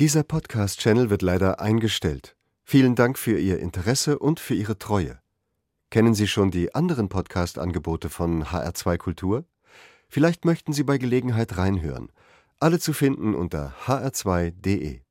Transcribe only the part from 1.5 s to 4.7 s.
eingestellt. Vielen Dank für Ihr Interesse und für